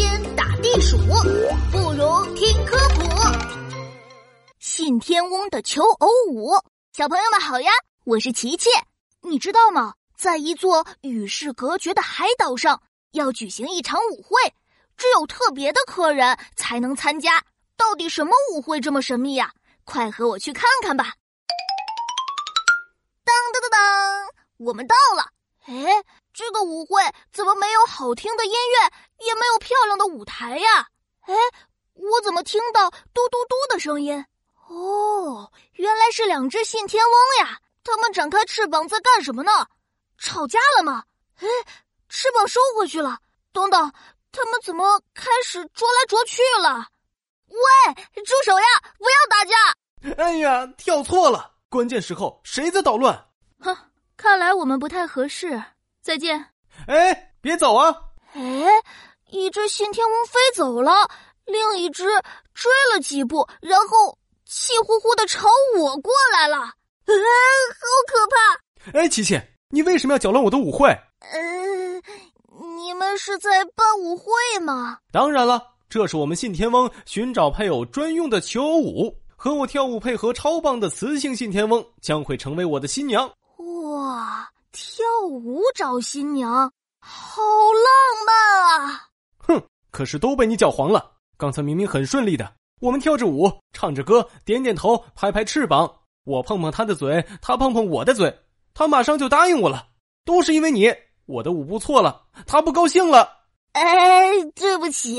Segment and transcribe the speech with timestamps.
[0.00, 0.96] 天打地鼠，
[1.70, 3.04] 不如听科普。
[4.58, 6.52] 信天翁的求偶舞，
[6.94, 7.70] 小朋友们好呀，
[8.04, 8.70] 我是琪琪。
[9.20, 9.92] 你知道吗？
[10.16, 14.40] 在一座与世隔绝的海岛上，要举行一场舞会，
[14.96, 17.44] 只有特别的客人才能参加。
[17.76, 19.52] 到底什么舞会这么神秘呀？
[19.84, 21.12] 快和我去看看吧！
[23.22, 25.26] 当当当当，我们到了。
[25.66, 26.02] 哎，
[26.60, 27.02] 个舞会
[27.32, 30.88] 怎么没有好听的音乐，也没有漂亮的舞台呀？
[31.22, 31.34] 哎，
[31.94, 34.24] 我怎么听到嘟嘟嘟的声音？
[34.68, 37.58] 哦，原来是两只信天翁呀！
[37.82, 39.50] 他们展开翅膀在干什么呢？
[40.18, 41.04] 吵架了吗？
[41.38, 41.48] 哎，
[42.10, 43.18] 翅膀收回去了。
[43.52, 43.92] 等等，
[44.30, 46.86] 他们怎么开始啄来啄去了？
[47.48, 48.66] 喂，住手呀！
[48.98, 50.22] 不要打架！
[50.22, 51.52] 哎呀，跳错了！
[51.70, 53.28] 关键时候谁在捣乱？
[53.60, 53.76] 哼，
[54.16, 55.62] 看来我们不太合适。
[56.02, 56.44] 再见。
[56.86, 57.94] 哎，别走啊！
[58.32, 58.42] 哎，
[59.30, 60.92] 一只信天翁飞走了，
[61.44, 62.04] 另一只
[62.54, 65.48] 追了几步，然后气呼呼的朝
[65.78, 66.56] 我过来了。
[66.58, 66.72] 啊，
[67.80, 68.98] 好可怕！
[69.00, 70.88] 哎，琪琪，你为什么要搅乱我的舞会？
[70.88, 72.02] 呃，
[72.76, 74.24] 你们是在办舞会
[74.60, 74.98] 吗？
[75.12, 75.66] 当然了。
[75.88, 83.28] 这是我们信天翁寻找配偶专用的求偶舞，和我跳舞配合超棒的雌性信天翁将会成为我的新娘。
[83.56, 89.08] 哇，跳舞找新娘，好浪漫啊！
[89.38, 91.12] 哼，可是都被你搅黄了。
[91.36, 95.90] 刚才明明很顺利的，我们跳着舞，唱着歌，点点头，拍拍翅膀，
[96.24, 98.38] 我碰碰他的嘴，他碰碰我的嘴，
[98.72, 99.88] 他马上就答应我了。
[100.24, 100.94] 都是因为你，
[101.26, 103.28] 我的舞步错了，他不高兴了。
[103.72, 105.18] 哎，对不起，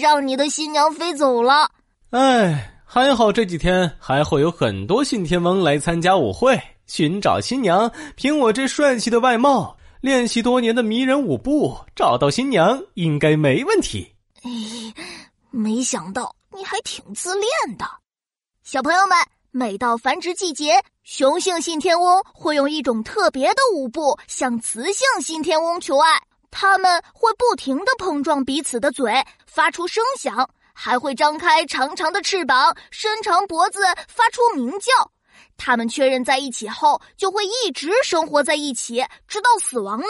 [0.00, 1.70] 让你的新娘飞走了。
[2.10, 7.92] 哎，还好这几天还会有很多信天翁来参加舞会，寻找新娘。
[8.14, 14.14] 凭我这帅气的外貌，练习多年的迷人舞步，找到新娘应该没问题。
[14.42, 14.50] 哎，
[15.50, 17.84] 没想到你还挺自恋的。
[18.62, 19.16] 小朋友们，
[19.50, 26.20] 每到繁殖季节，雄性信天翁会用一种特别的舞步向雌性信天翁求爱。
[26.50, 29.12] 他们会不停的碰撞彼此的嘴，
[29.46, 35.10] 发出声响，还会张开长长的翅膀，伸长脖子，发出鸣叫。
[35.56, 40.06] 他们确认在一起后，就会一直生活在一起，直到死亡呢。